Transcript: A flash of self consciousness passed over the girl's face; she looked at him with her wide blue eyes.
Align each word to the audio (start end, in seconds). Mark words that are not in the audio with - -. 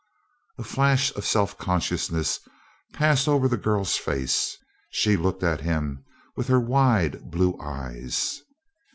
A 0.57 0.63
flash 0.63 1.13
of 1.15 1.27
self 1.27 1.59
consciousness 1.59 2.39
passed 2.91 3.27
over 3.27 3.47
the 3.47 3.55
girl's 3.55 3.97
face; 3.97 4.57
she 4.89 5.15
looked 5.15 5.43
at 5.43 5.61
him 5.61 6.03
with 6.35 6.47
her 6.47 6.59
wide 6.59 7.29
blue 7.29 7.55
eyes. 7.61 8.41